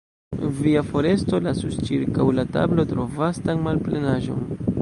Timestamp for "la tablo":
2.39-2.89